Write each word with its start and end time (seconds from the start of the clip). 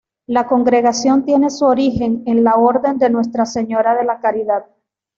La 0.25 0.47
congregación 0.47 1.25
tiene 1.25 1.51
su 1.51 1.63
origen 1.63 2.23
en 2.25 2.43
la 2.43 2.55
Orden 2.55 2.97
de 2.97 3.11
Nuestra 3.11 3.45
Señora 3.45 3.93
de 3.95 4.03
la 4.03 4.19
Caridad. 4.19 4.65